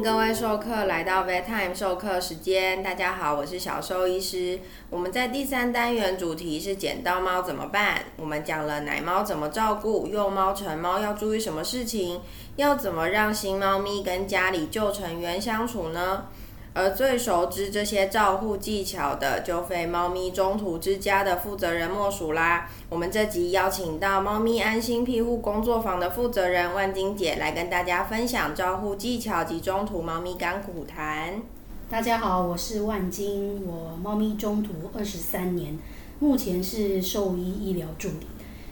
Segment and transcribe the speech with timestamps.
[0.00, 2.82] 各位授课来到 Vet Time 授课时间。
[2.82, 4.58] 大家好，我是小兽医师。
[4.88, 8.00] 我们在第三单元主题是捡到猫怎么办？
[8.16, 12.20] 我们讲了奶猫怎么照顾，幼猫、成猫要注意什么事情，
[12.56, 16.26] 要怎么让新猫咪跟家里旧成员相处呢？
[16.74, 22.70] 而最熟知这些照护技巧的，就非猫咪中途之家的负责人莫属啦。
[22.88, 31.42] 我们这集邀请到猫咪安心庇护工作坊的负责人万金姐来跟大家分享照护技巧及中途猫咪甘苦谈。
[31.90, 35.78] 大家好，我是万金，我猫咪中途二十三年，
[36.20, 38.26] 目前是兽医医疗助理。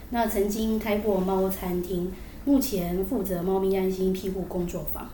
[0.09, 2.11] 那曾经开过猫餐厅，
[2.45, 5.07] 目前负责猫咪安心庇护工作坊。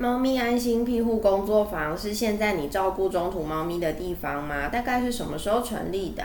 [0.00, 4.68] 猫咪安心庇护工作坊是现在你照顾中途猫咪的地方吗？
[4.68, 6.24] 大概是什么时候成立的？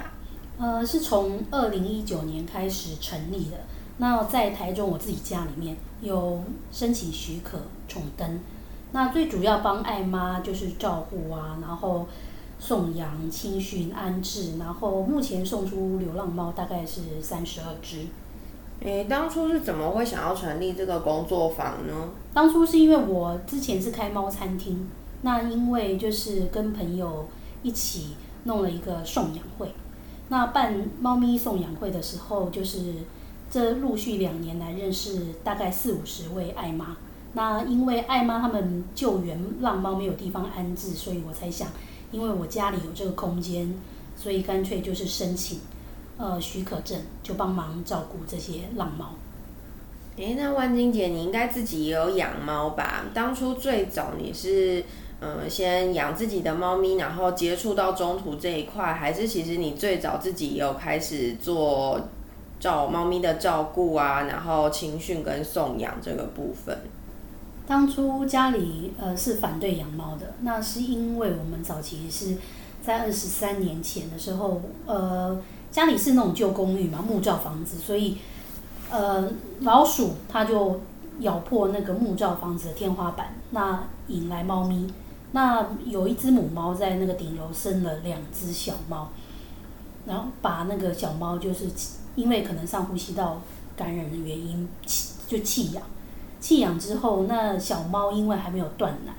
[0.58, 3.58] 呃，是从二零一九年开始成立的。
[3.98, 7.60] 那在台中我自己家里面有申请许可
[7.90, 8.40] 宠登。
[8.94, 12.08] 那最主要帮爱妈就是照顾啊，然后
[12.58, 18.06] 送养、亲训、安置，然后目前送出流浪猫大概是三十二只。
[18.82, 22.10] 诶，当初是怎么会想要成立这个工作坊呢？
[22.34, 24.88] 当初是因为我之前是开猫餐厅，
[25.22, 27.28] 那因为就是跟朋友
[27.64, 29.72] 一起弄了一个送养会，
[30.30, 32.94] 那办猫咪送养会的时候，就是
[33.50, 36.98] 这陆续两年来认识大概四五十位爱妈，
[37.34, 41.70] 那因为爱妈他们救援让猫没有地方安置，所以我才想，
[42.12, 43.74] 因为我家里有这个空间，
[44.16, 45.60] 所以干脆就是申请。
[46.18, 49.16] 呃，许可证就帮忙照顾这些浪猫。
[50.18, 53.04] 诶，那万金姐，你应该自己也有养猫吧？
[53.14, 54.82] 当初最早你是
[55.20, 62.00] 嗯，先养自己的猫咪，然后接触到中途这一块，还是其实你最早自己也有开始做
[62.62, 66.78] 照猫咪的照顾啊，然后情训跟送养这个部分？
[67.68, 72.38] 当初家里呃是反对养猫的，那是因为我们早期是
[72.82, 75.38] 在二十三年前的时候，呃。
[75.76, 78.18] 家里是那种旧公寓嘛，木造房子，所以，
[78.90, 80.80] 呃，老鼠它就
[81.20, 84.90] 咬破那个木造房子的天花板，那引来猫咪。
[85.34, 89.10] 那有一只母猫在那个顶楼生了两只小猫，
[90.06, 91.66] 然后把那个小猫就是
[92.16, 93.42] 因为可能上呼吸道
[93.76, 95.84] 感染的原因弃就弃养，
[96.40, 99.12] 弃养之后那小猫因为还没有断奶，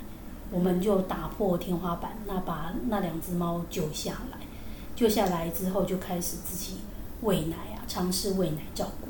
[0.50, 4.45] 我们就打破天花板，那把那两只猫救下来。
[4.96, 6.78] 救下来之后，就开始自己
[7.20, 9.08] 喂奶啊，尝试喂奶照顾。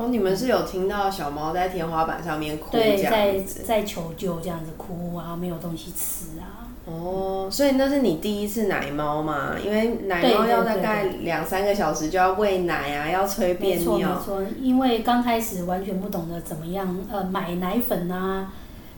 [0.00, 6.68] 哦，你们是有听到小猫在天花板上面哭，对，在在求救这样子哭啊，没有东西吃啊。
[6.84, 9.54] 哦，所以那是你第一次奶猫嘛？
[9.62, 13.96] 因为奶猫要大概两三个小时就要喂奶啊，要催便尿。
[13.96, 18.50] 没错没错，因为刚开始完全不懂得怎么样呃买奶粉啊，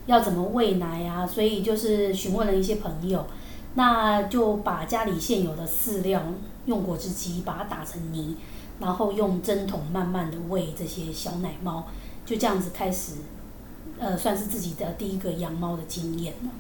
[0.07, 3.27] 要怎么喂奶啊，所以就是询问了一些朋友。
[3.75, 6.23] 那就把家里现有的饲料
[6.67, 8.37] 用果汁机把它打成泥，
[8.81, 11.85] 然后用针筒慢慢的喂这些小奶猫，
[12.25, 13.15] 就这样子开始，
[13.99, 16.51] 呃，算是自己的第一个养猫的经验了。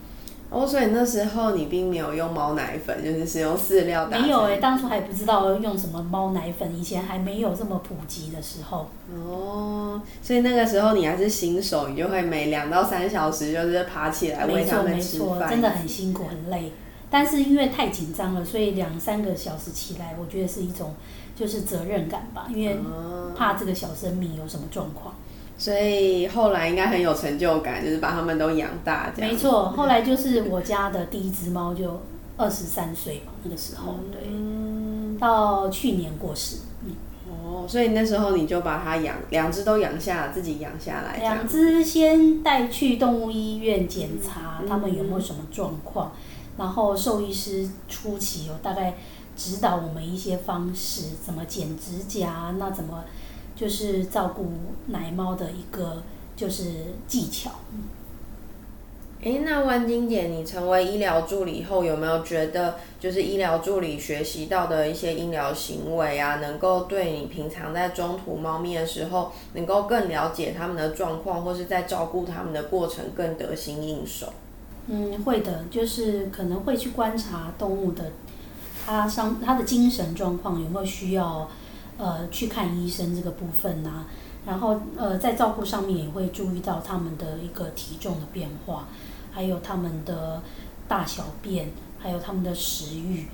[0.51, 4.19] 哦，所以那时候你并没有用猫奶粉，就是使用饲料打。
[4.19, 8.87] 没有哎，当初还不知道用什么猫奶粉，以前还没有这么普及的时候。
[9.13, 16.73] 哦，所以那个时候你还是新手，你就会每两到三小时就是爬起来喂它们吃饭，真的很辛苦很累。
[17.15, 20.93] 但是因为太紧张了，所以两三个小时起来，我觉得是一种
[21.37, 22.77] 就是责任感吧，因为
[23.37, 25.15] 怕这个小生命有什么状况。
[25.57, 29.13] 所以后来应该很有成就感，就是把他们都养大。
[29.17, 32.03] 没错，后来就是我家的第一只猫就
[32.37, 34.29] 二十三岁嘛，那个时候对，
[35.21, 36.57] 到去年过世。
[36.85, 36.97] 嗯
[37.31, 41.19] 哦，所以那时候你就把它养两只都养下，自己养下来。
[41.21, 46.13] 两只先带去动物医院检查，他们有没有什么状况。
[46.57, 48.95] 然后兽医师初期有大概
[49.37, 53.05] 指导我们一些方式，怎么剪指甲，那怎么
[53.57, 54.47] 就是照顾
[54.87, 56.03] 奶猫的一个
[56.37, 56.73] 就是
[57.09, 57.51] 技巧。
[59.23, 74.31] 哎，那万金姐，你成为医疗助理后，有没有觉得就是医疗助理学习到的一些医疗行为啊，能够对你平常在中途猫咪的时候，能够更了解他们的状况，或是在照顾他们的过程更得心应手？
[74.87, 78.13] 嗯，会的，就是可能会去观察动物的，
[78.85, 81.49] 它伤它的精神状况有没有需要，
[81.97, 84.05] 呃，去看医生这个部分呐。
[84.45, 88.87] 然后呃，在照顾上面也会注意到它们的一个体重的变化，
[89.33, 90.43] 还有它们的
[90.87, 93.27] 大小便，还有它们的食欲。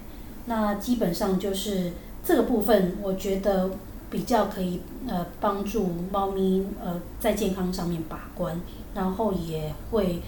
[0.47, 1.91] 那基本上就是
[2.25, 3.69] 这个部分，我觉得
[4.09, 8.61] 比较可以呃帮助猫咪呃在健康上面把关，
[8.95, 10.23] 然后也会。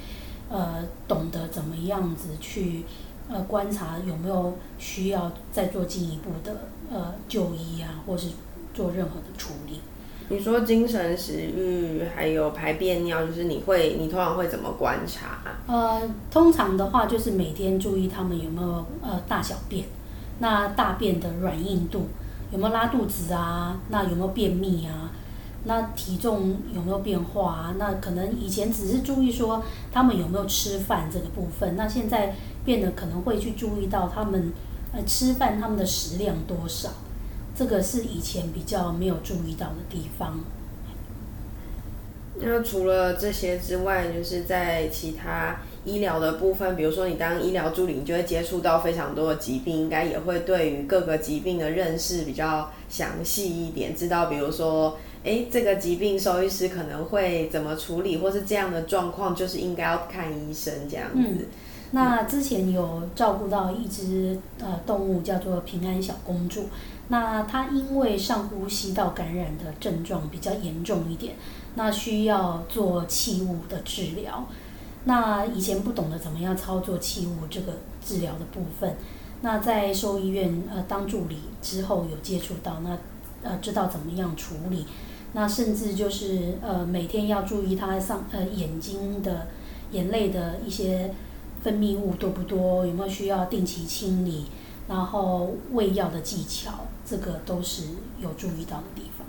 [0.53, 2.85] 呃懂得怎么样子去
[3.29, 8.29] 呃观察有没有需要再做进一步的呃就医啊，或是
[8.75, 9.81] 做任何的处理。
[10.29, 15.39] 你说精神、食欲还有排便尿，就是你会你通常会怎么观察？
[15.67, 16.01] 呃，
[16.31, 19.87] 通常的话就是每天注意他们有没有呃大小便，
[20.39, 22.07] 那大便的软硬度
[22.51, 23.79] 有没有拉肚子啊？
[23.89, 25.11] 那有没有便秘啊？
[25.65, 27.75] 那体重有没有变化啊？
[27.79, 29.63] 那可能以前只是注意说
[29.93, 34.53] 他们有没有吃饭这个部分，那现在变得可能会去注意到他们
[34.93, 36.91] 呃吃饭他们的食量多少。
[37.55, 40.41] 这个是以前比较没有注意到的地方。
[42.37, 61.49] 那除了这些之外，就是在其他医疗的部分，比如说你当医疗助理，你就会接触到非常多的疾病，应该也会对于各个疾病的认识比较详细一点，知道比如说，哎，这个疾病兽医师可能会怎么处理，或是这样的状况，就是应该要看医生这样子。
[61.93, 66.65] 那之前有照顾到一只呃动物，叫做平安小公主。
[67.09, 71.35] 那它因为上呼吸道感染的症状比较严重一点，
[71.75, 74.47] 那需要做气雾的治疗。
[75.05, 78.97] 那以前不懂得怎么样操作气雾这个治疗的部分，
[79.43, 82.97] 那在兽医院呃当助理之后有接触到，那
[83.43, 84.87] 呃知道怎么样处理。
[85.35, 89.49] 那甚至就是呃每天要注意它上呃眼睛的
[89.91, 91.13] 眼泪的一些
[91.63, 94.47] 分泌物多不多，有没有需要定期清理。
[94.89, 96.73] 然后喂药的技巧，
[97.07, 97.85] 这个都是
[98.21, 99.27] 有注意到的地方。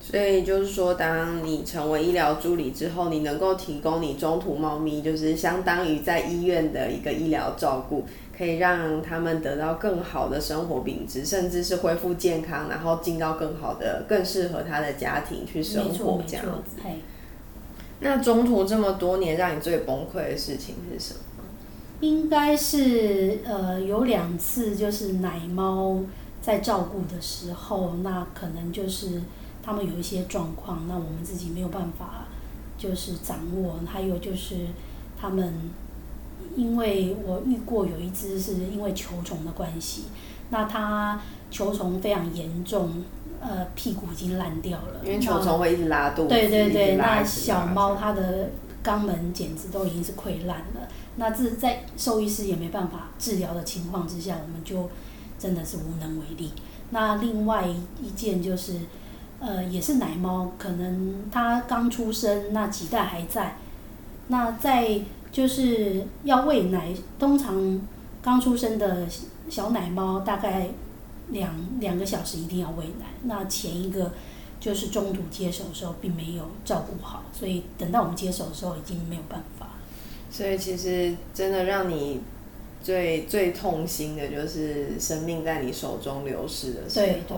[0.00, 8.04] 所以就是说，当你成为医疗助理之后，你能够提供你中途猫咪，就是相当于在医院的一个医疗照顾，
[8.36, 16.82] 可以让他们得到更好的生活品质，甚至是恢复健康，然后进到更好的、更适合他的家庭去生活这样子。
[18.00, 21.20] 那中途这么多年，让你最崩溃的事情是什么？
[22.00, 26.00] 应该是呃有两次，就是奶猫
[26.42, 29.22] 在照顾的时候，那可能就是
[29.62, 32.26] 他们有一些状况，那我们自己没有办法
[32.76, 33.80] 就是掌握。
[33.86, 34.56] 还有就是
[35.18, 35.54] 他们，
[36.54, 40.04] 因为我遇过有一只是因为球虫的关系，
[40.50, 41.20] 那它
[41.50, 43.02] 球虫非常严重，
[43.40, 45.00] 呃屁股已经烂掉了。
[45.04, 46.28] 因为球虫会一直拉肚子。
[46.28, 48.50] 对对对，那小猫它的
[48.84, 50.88] 肛门简直都已经是溃烂了。
[51.16, 54.88] 那这在兽医师也没办法治疗的情况之下，我们就
[55.38, 56.52] 真的是无能为力。
[56.90, 57.66] 那另外
[58.00, 58.74] 一件就是，
[59.40, 63.56] 呃，也是奶猫，可能它刚出生，那脐带还在。
[64.28, 65.00] 那在
[65.36, 67.78] 就是要喂奶，通常
[68.22, 69.06] 刚出生的
[69.50, 70.70] 小奶猫大概
[71.28, 73.04] 两两个小时一定要喂奶。
[73.24, 74.12] 那前一个
[74.58, 79.68] 就是中途接手的时候并没有照顾好，所以等到我们接手的时候已经没有办法。
[80.30, 82.22] 所以其实真的让你
[82.82, 87.04] 最最痛心的就是生命在你手中流失的时候。
[87.04, 87.36] 对对。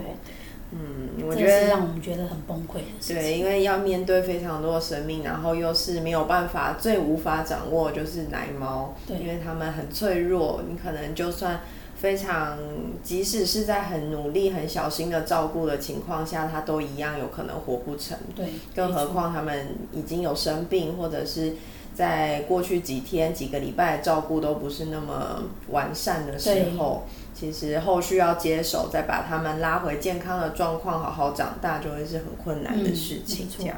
[0.70, 3.16] 嗯，我觉得让我们觉得很崩溃的事情。
[3.16, 11.60] 对，因为要面对非常多的生命，然后又是没有办法，最无法掌握就是奶猫，因为它们很脆弱，你可能就算
[11.96, 12.58] 非常，
[13.02, 18.16] 即使是在很努力、很小心的照顾的情况下，它都一样有可能活不成。
[18.36, 18.46] 对。
[18.74, 21.54] 更何况他们已经有生病，或者是。
[21.94, 27.02] 在过去几天、几个礼拜照顾都不是那么完善的时候，
[27.38, 33.46] 其实后续要接手，再把他们拉回健康的状况，好好长大，就会是很困难的事情。
[33.56, 33.76] 这样，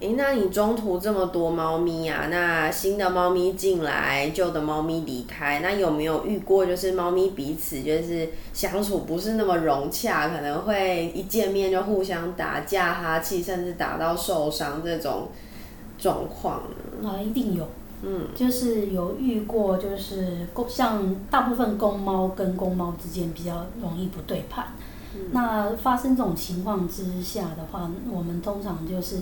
[0.00, 15.28] 诶，那你中途这么多猫咪啊，那新的猫咪进来，旧的猫咪离开，那有没有遇过就是猫咪彼此就是相处不是那么融洽，可能会一见面就互相打架、哈气，甚至打到受伤这种？
[15.96, 16.56] 状况
[17.04, 17.66] 啊，一定有，
[18.06, 24.66] 嗯，就是有遇过，就是公像大部分公猫跟公猫之间比较容易不对盘，
[25.32, 29.20] 那发生这种情况之下的话，我们通常就是，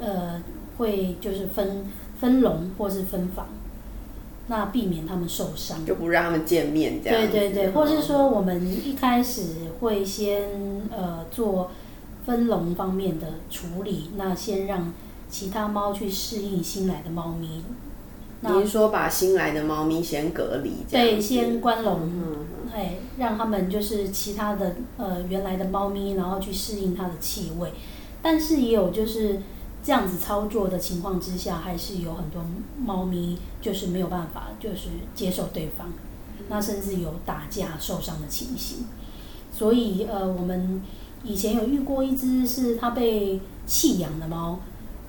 [0.00, 0.42] 呃，
[0.76, 1.86] 会就是分
[2.20, 3.46] 分笼或是分房，
[4.48, 7.30] 那避免他们受伤，就不让他们见面这样。
[7.30, 10.50] 对对对，或是说我们一开始会先
[10.90, 11.70] 呃做
[12.26, 14.92] 分笼方面的处理，那先让。
[15.30, 17.62] 其他猫去适应新来的猫咪。
[18.40, 20.72] 您说把新来的猫咪先隔离？
[20.88, 22.36] 对，先关笼，嗯
[22.72, 27.72] 哎，让他们就是其他的呃原来的猫咪，然后去适应它的气味。
[28.22, 29.40] 但是也有就是
[29.82, 32.44] 这样子操作的情况之下，还是有很多
[32.78, 35.92] 猫咪就是没有办法就是接受对方，
[36.48, 38.86] 那甚至有打架受伤的情形。
[39.52, 40.80] 所以呃，我们
[41.24, 44.60] 以前有遇过一只是它被弃养的猫。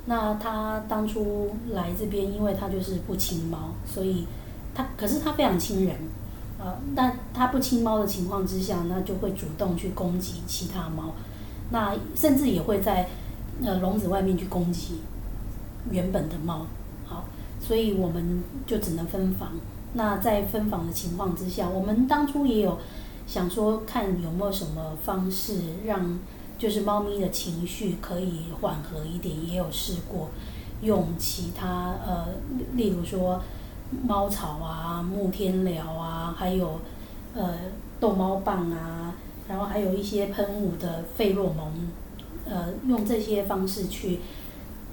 [0.06, 4.26] 那它当初来这边，因为它就是不亲猫，所以
[4.74, 5.96] 它可是它非常亲人，
[6.58, 11.14] 呃，但它不亲猫的情况之下，那就会主动去攻击其他猫，
[11.70, 13.08] 那甚至也会在
[13.64, 15.02] 呃笼子外面去攻击
[15.92, 16.66] 原本的猫，
[17.06, 17.26] 好，
[17.60, 19.52] 所以我们就只能分房。
[19.94, 22.80] 那在分房的情况之下，我们当初也有
[23.28, 26.18] 想说，看有没有什么方式让。
[26.60, 30.30] 就是猫咪的情绪可以缓和一点，也有试过
[30.82, 32.28] 用其他呃，
[32.76, 33.42] 例如说
[34.06, 36.80] 猫草啊、木天蓼啊，还有
[37.34, 37.54] 呃
[38.00, 39.14] 逗猫棒啊，
[39.48, 41.72] 然后还有一些喷雾的费洛蒙，
[42.46, 44.20] 呃，用这些方式去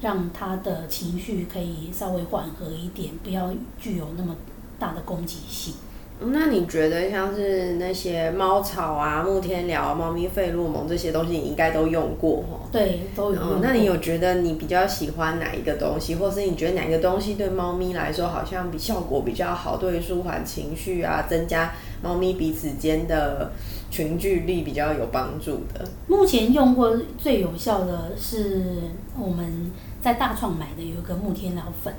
[0.00, 4.37] 让它的情绪可以稍微缓和一点，不要具有那么
[4.78, 5.75] 大的攻击性。
[6.18, 12.68] 那你觉得像是那些猫草啊、木天聊、猫咪费洛蒙这些东西，你应该都用过哈？
[12.73, 13.58] 对，都有。
[13.61, 23.52] 那你有觉得你比较喜欢哪一个东西，或是你觉得哪个东西对猫咪来说好像比效果比较好，对于舒缓情绪啊、增加猫咪彼此间的
[23.90, 25.87] 群聚力比较有帮助的？
[26.06, 28.78] 目前用过最有效的是
[29.20, 29.70] 我们
[30.00, 31.92] 在大创买的有一个木天蓼粉，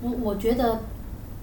[0.00, 0.80] 我我觉得。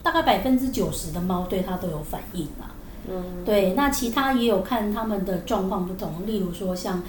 [0.03, 2.71] 大概百分之九十的猫对它都有反应啦。
[3.09, 7.01] 嗯，对，那其他也有看它们的状况不同，例如说像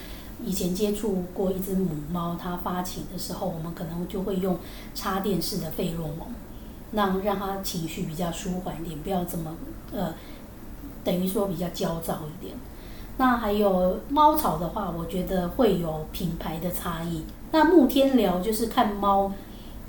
[0.43, 4.59] 以前接触过一只母猫，它发情的时候，我们可能就会用
[4.95, 6.29] 插电式的费洛蒙，
[6.93, 9.55] 让让它情绪比较舒缓一点，不要这么
[9.93, 10.15] 呃，
[11.05, 12.57] 等于说比较焦躁一点。
[13.19, 17.25] 那还有猫草的话，我觉得会有品牌的差异。
[17.51, 19.31] 那慕天聊就是看猫，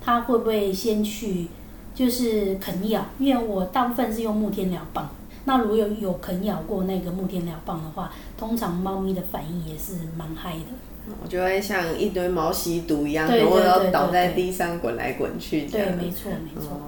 [0.02, 1.48] 它会不会先去。
[1.94, 5.10] 就是啃咬，因为我大部分是用木天蓼棒。
[5.46, 10.66] 那如果有有啃咬过那个木天蓼棒的话，通常猫咪的反应也是蛮嗨的。
[11.22, 15.64] 我就会像一堆猫吸毒一样，然后要倒在地上滚来滚去。
[15.68, 16.80] 对，没错没错。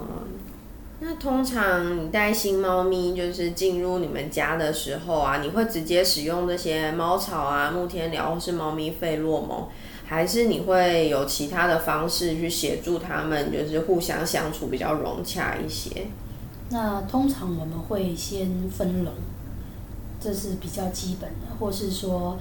[1.02, 9.68] 那通常你带新猫咪就是进入你们家的时候啊，你会直接使用这些猫草啊、木天蓼或是猫咪费洛蒙？
[10.08, 16.08] 还是你会有其他的方式去协助他们，就是互相相处比较融洽一些。
[16.70, 19.12] 那通常我们会先分笼，
[20.20, 22.38] 这是比较基本的，或是说，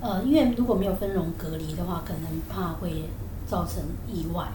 [0.00, 3.04] 呃，因为如果没有分笼隔离的话，可能怕会
[3.46, 4.48] 造成意外。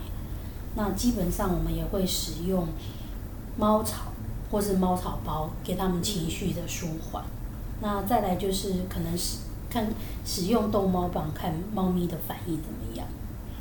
[0.76, 2.68] 那基本上我们也会使用
[3.58, 4.12] 猫草
[4.52, 7.24] 或是猫草包，给他们情绪的舒缓。
[7.82, 9.38] 那再来就是可能是。
[9.70, 9.88] 看
[10.26, 13.06] 使用逗猫棒，看猫咪的反应怎么样。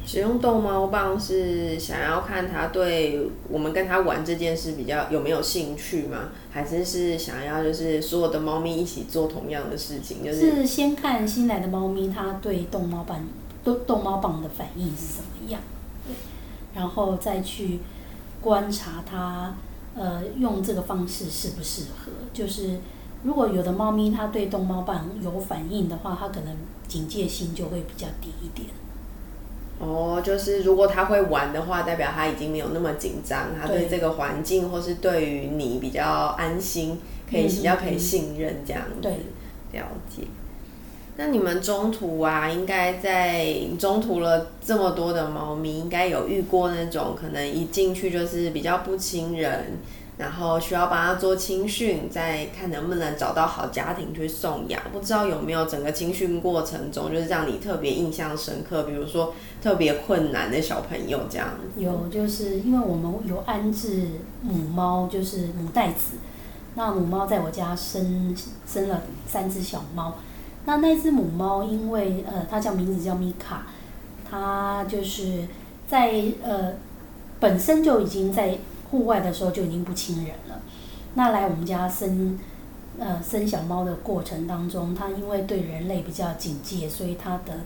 [0.07, 6.31] 使用逗猫棒是想要看它对我们跟它玩这件事比较有没有兴趣吗？
[6.51, 10.25] 还是是想要就是所有的猫咪一起做同样的事情？
[10.25, 13.23] 就是先看新来的猫咪，它对逗猫棒
[13.63, 15.61] 逗逗猫棒的反应是怎么样？
[16.07, 16.15] 对，
[16.75, 17.81] 然后再去
[18.41, 19.55] 观察它，
[19.95, 22.11] 呃，用这个方式适不适合？
[22.33, 22.79] 就是。
[23.25, 26.55] 如果有的猫咪它对逗猫棒有反应的话，它可能
[26.87, 28.69] 警戒心就会比较低一点。
[29.81, 36.05] 哦，就是如果它会玩的话，代表它已经没有那么紧张，它对这个环境或是对于你比较
[36.39, 36.99] 安心，
[37.31, 39.09] 可以比较可以信任这样子。
[39.73, 40.23] 了解。
[41.17, 49.79] 那你们中途啊，应该在中途了这么多的猫咪，应该有遇过那种可能一进去就是比较不亲人。
[50.19, 54.83] 然后需要帮他做青训，再看能不能找到好家庭去送养。
[54.93, 59.33] 不知道有没有整个青训过程中，就是让你特别印象深刻，比如说
[59.63, 61.51] 特别困难的小朋友这样。
[61.77, 64.09] 有，就是因为我们有安置
[64.43, 66.17] 母猫，就是母袋子。
[66.75, 70.17] 那母猫在我家生生了三只小猫。
[70.65, 73.69] 那那只母猫，因为呃，它叫名字叫米卡，
[74.29, 75.45] 它就是
[75.87, 76.73] 在呃
[77.39, 78.59] 本身就已经在。
[78.91, 80.63] 户外的时候就已经不亲人了，
[81.15, 82.39] 那来我们家生，
[82.99, 87.61] 呃，生小猫的过程当中，它因为对人类比较警戒，所以它的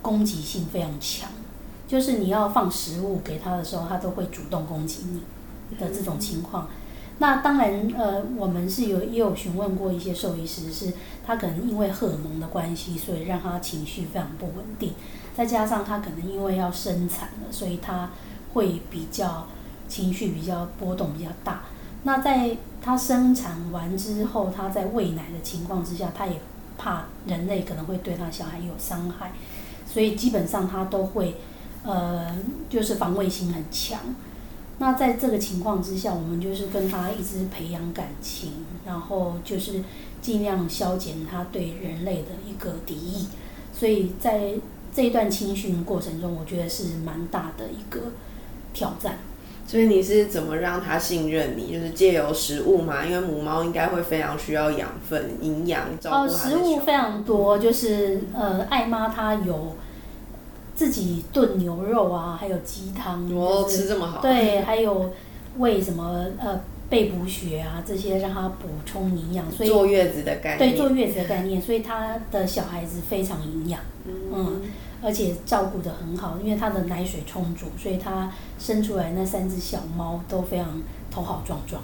[0.00, 1.28] 攻击性非常强。
[1.86, 6.68] 就是你要放食物给它的时候，它都会主动攻击你的这种情况。
[7.18, 10.94] 那当然，呃，我们是有也有询问过一些兽医师，是
[11.26, 14.94] 他可能因为荷尔蒙的关系，所以让他情绪非常不稳定，
[15.36, 18.10] 再加上他可能因为要生产了，所以他
[18.54, 19.46] 会比较。
[19.92, 21.64] 情绪比较波动比较大，
[22.04, 26.40] 那在它生产完之后，它在喂奶的情况之下，它也
[26.78, 29.32] 怕人类可能会对它小孩有伤害，
[29.86, 31.36] 所以基本上它都会，
[31.84, 32.34] 呃，
[32.70, 34.00] 就是防卫心很强。
[34.78, 39.84] 那在这个情况之下，我们就是跟它一直培养感情，然后就是
[40.22, 43.28] 尽量消减它对人类的一个敌意。
[43.74, 44.54] 所以在
[44.94, 48.00] 这一段青训过程中，我觉得是蛮大的一个
[48.72, 49.18] 挑战。
[49.72, 51.72] 所以你是怎么让它信任你？
[51.72, 59.74] 就是借由食物嘛，因为母猫应该会非常需要养分、营养，照顾它哦，食物非常多，就是呃，爱妈她有
[60.74, 65.10] 自己炖牛肉啊，还有鸡汤，哦，就是吃这么好，对，还有
[65.56, 66.60] 喂什么呃
[66.90, 74.60] 备补血啊这些，让它补充营养，所以坐月子的概念，对坐月子的概念，所以他的小孩子非常营养，嗯，
[75.02, 80.80] 而且照顾得很好，因为他的奶水充足，所以他生出来那三只小猫都非常
[81.10, 81.82] 头好壮壮。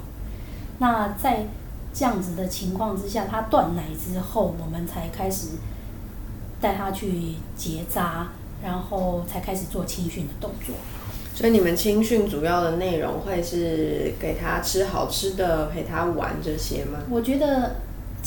[0.79, 1.45] 那在
[1.93, 5.49] 这样子的情况之下，它断奶之后，我们才开始
[6.61, 8.29] 带它去结扎，
[8.63, 10.77] 然后才开始做青训的动作。
[11.35, 16.99] 所以你们青训主要的内容会是给他吃好吃的，陪他玩这些吗？
[17.11, 17.77] 我觉得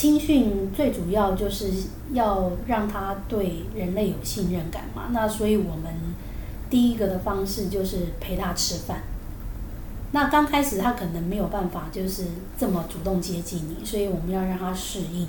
[0.02, 1.70] 青训最主要就是
[2.14, 5.10] 要让他对人类有信任感嘛。
[5.12, 5.94] 那所以我们
[6.72, 9.04] 第一个的方式就是陪他吃饭。
[10.12, 12.24] 那刚开始他可能没有办法就是
[12.58, 15.28] 这么主动接近你，所以我们要让他适应，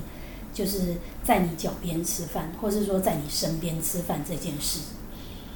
[0.51, 4.79] 就是在你脚边吃饭，或是说在你身边吃饭这件事。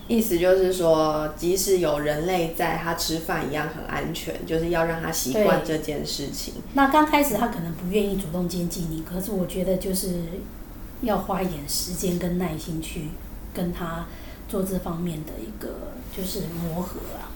[0.07, 6.53] 意思就是说，即使有人类在，他吃饭一样很安全，就是要让他习惯这件事情。
[6.73, 10.21] 那刚开始他可能不愿意主动接近你，可是我觉得就是
[11.01, 13.09] 要花一点时间跟耐心去
[13.53, 14.05] 跟他
[14.47, 17.31] 做这方面的一个就是磨合啊。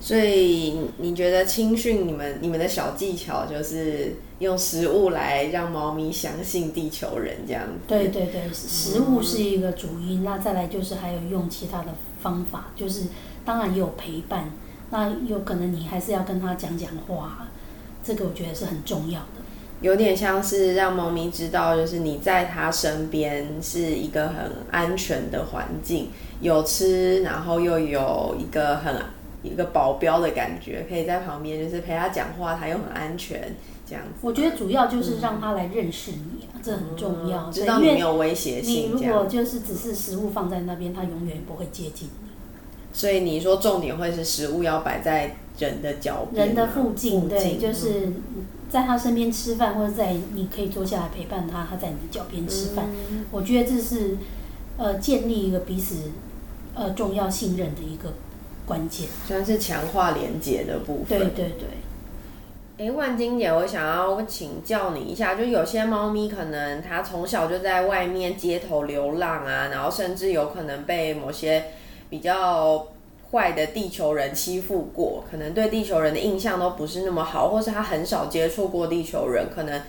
[0.00, 7.72] 所以你觉得青训你们你们的小技巧就是用食物来让猫咪相信地球人这样子？
[7.88, 13.02] 对对对，食物是一个主因，那再来就是还有用其他的方法，就是
[13.44, 14.50] 当然也有陪伴，
[14.90, 17.48] 那有可能你还是要跟他讲讲话，
[18.04, 19.26] 这个我觉得是很重要的。
[19.80, 26.08] 有点像是让猫咪知道，就是你在它身边是一个很安全的环境，
[26.40, 28.94] 有吃，然后又有一个很
[29.42, 33.52] 一个保镖的感觉，可以在旁边就是陪它讲话，它又很安全
[33.92, 34.12] 这样子。
[34.22, 37.50] 我觉得主要就是让他来认识你啊，这很重要。
[37.50, 39.12] 知道你没有威胁性你性，如。
[39.12, 42.30] 果就是只是食物放在那边，他永远不会接近你。
[42.94, 48.12] 所以你说重点会是食物要摆在人的脚边啊、人的附近，对，就嗯是
[48.70, 52.86] 在他身边吃饭，或者在你可以坐下来陪伴他，他在你的脚边吃饭。
[53.10, 54.16] 嗯我觉得这是
[54.78, 56.10] 呃建立一个彼此
[56.74, 58.14] 呃重要信任的一个
[58.64, 59.08] 关键。
[59.26, 61.18] 算是强化连接的部分。
[61.18, 61.68] 对对对，
[62.82, 71.62] 哎，万金姐，我想要请教你一下，就有些猫咪可能它从小就在外面街头流浪啊，然后甚至有可能被某些
[72.10, 72.88] 比较
[73.30, 79.80] 坏的地球人欺负过，可能对地球人的印象都不是那么好，或是它很少接触过地球人，可能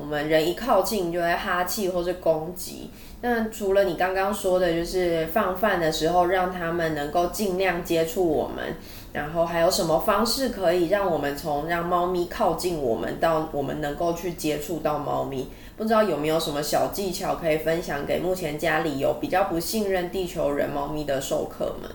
[0.00, 2.88] 我们人一靠近就会哈气或是攻击。
[3.22, 8.76] 那除了你刚刚说的，就是放饭的时候让他们能够尽量接触我们，
[9.12, 15.48] 然后还有什么方式可以让我们从让猫咪靠近我们到我们能够去接触到猫咪？
[15.76, 21.90] 不知道有没有什么小技巧可以分享给目前家里有比较不信任地球人猫咪的授课们？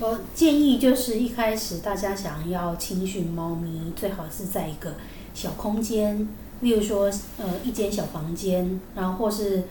[0.00, 4.94] 我建议就是一开始大家想要亲训猫咪，最好是在一个
[5.32, 6.28] 小空间，
[6.60, 9.64] 例如说呃一间小房间，然后或是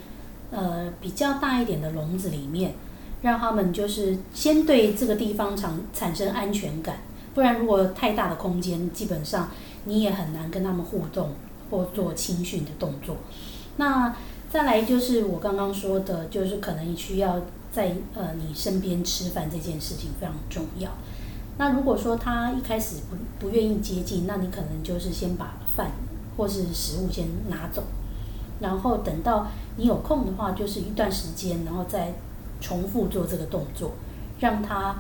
[0.52, 2.74] 呃比较大一点的笼子里面，
[3.22, 6.98] 让他们就是先对这个地方产产生安全感，
[7.34, 9.50] 不然如果太大的空间，基本上
[9.86, 11.32] 你也很难跟他们互动
[11.72, 13.18] 或做亲训的动作。
[13.78, 14.16] 那
[14.50, 17.42] 再来就是我刚刚说的，就是可能需要
[17.72, 20.92] 在呃你身边吃饭这件事情非常重要。
[21.58, 25.92] 那如果说他一开始不不愿意接近，那你可能就是先把饭
[26.38, 27.84] 或是食物先拿走，
[28.60, 32.14] 然后等到你有空的话，就是一段时间，然后再
[32.62, 33.92] 重复做这个动作，
[34.40, 34.96] 让他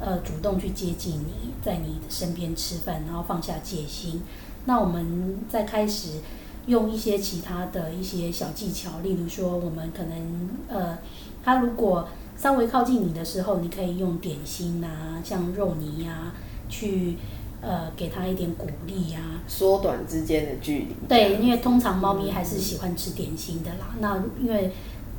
[0.00, 4.22] 呃主动去接近你，在你的身边吃饭，然后放下戒心。
[4.64, 6.20] 那我们再开始
[6.66, 10.98] 用一些其他的一些小技巧，例如说，我们可能呃，
[11.42, 16.32] 他如果稍微靠近你的时候，你可以用点心啊，像肉泥呀、
[16.68, 17.16] 去
[17.60, 20.96] 呃给他一点鼓励呀、缩短之间的距离。
[21.08, 23.94] 对，因为通常猫咪还是喜欢吃点心的啦。
[24.00, 24.72] 那因为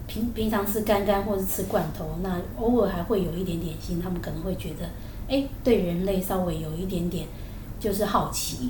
[0.08, 4.90] 平平常吃干干或是吃罐头，那偶尔还会有一点点心，他们可能会觉得，
[5.28, 7.28] 哎，对人类稍微有一点点
[7.80, 8.70] 就是好奇。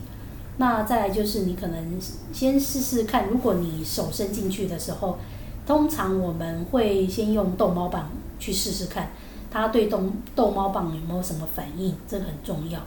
[0.58, 1.98] 那再来就是你可能
[2.34, 5.18] 先试试看，如果你手伸进去的时候，
[5.66, 9.12] 通常我们会先用逗猫棒去试试看，
[9.50, 10.02] 它对逗
[10.36, 12.78] 逗猫棒有没有什么反应，这个很重要。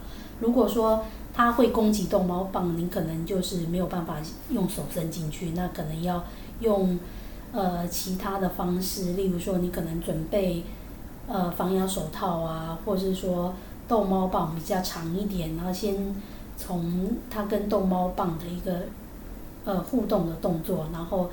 [0.43, 4.17] 如果说它会攻击逗猫棒，你可能就是没有办法
[4.51, 6.25] 用手伸进去，那可能要
[6.59, 6.99] 用
[7.53, 10.65] 呃其他的方式，例如说你可能准备
[11.29, 13.55] 呃防咬手套啊，或者是说
[13.87, 16.15] 逗猫棒比较长一点，然后先
[16.57, 18.87] 从它跟逗猫棒的一个
[19.65, 21.31] 呃互动的动作，然后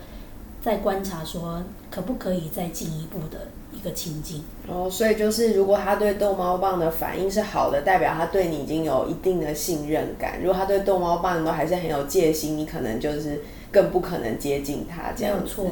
[0.62, 4.44] 再观察说可不可以再进一步的一个亲近。
[4.68, 10.40] 哦，所以就是如果他对逗猫棒的反应是好的，代表他对你已经有一定的信任感。
[10.42, 13.42] 如果他对逗猫棒都还是很有戒心，你可能就是
[13.72, 15.48] 更不可能接近他这样子。
[15.48, 15.66] 错。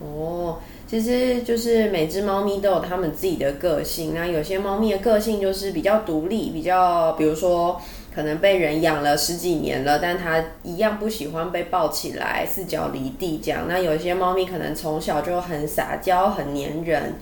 [0.00, 4.12] 哦，其实就是每只猫咪都有它们自己的个性。
[4.14, 7.80] 那有些猫咪的个性就是比较独立，比较比如说
[8.14, 13.62] 可能被人养了十几年了，但它一样不喜欢被抱起来，四脚离地这样。
[13.68, 17.14] 那有一些猫咪可能从小就很撒娇，很黏人。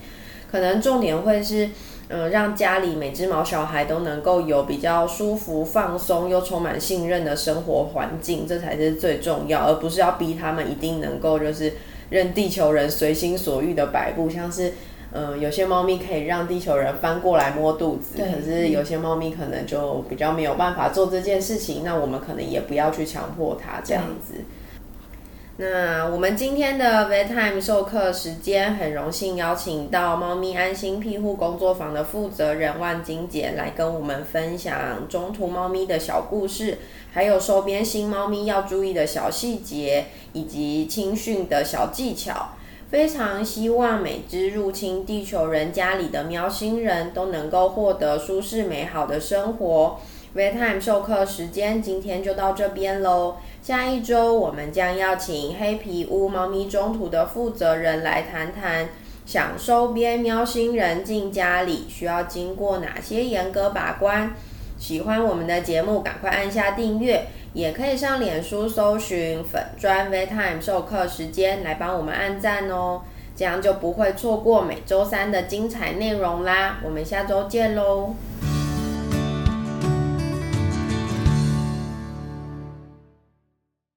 [0.51, 1.69] 可能重点会是，
[2.09, 11.71] 嗯，让家里每只毛小孩都能够有比较舒服、放松又充满信任的生活环境，这才是最重要，而不是要逼他们一定能够就是
[12.09, 14.29] 任地球人随心所欲的摆布。
[14.29, 14.73] 像是，
[15.13, 24.35] 嗯，有些猫咪可以让地球人翻过来摸肚子，可是有些猫咪可能就比较没有办法做这件事情，那我们可能也不要去强迫它这样子。
[25.57, 36.79] 那我们今天的 Vet Time 授课时间，很荣幸邀请到猫咪安心庇护工作坊的负责人万金姐来跟我们分享中途猫咪的小故事，
[37.11, 42.51] 还有收编新猫咪要注意的小细节，以及青训的小技巧。
[42.91, 49.97] 非常希望每只入侵地球人家里的喵星人都能够获得舒适美好的生活。
[50.35, 53.37] Vet Time 授课时间今天就到这边喽。
[53.61, 58.89] 下一周我们将邀请黑皮屋猫咪中途的负责人来谈谈，
[59.25, 64.35] 想收编喵星人进家里需要经过哪些严格把关。
[64.77, 73.01] 喜欢我们的节目，赶快按下订阅，也可以上脸书搜寻粉专 VTime 授课时间来帮我们按赞哦，
[73.35, 76.79] 这样就不会错过每周三的精彩内容啦。
[76.83, 78.15] 我们下周见喽！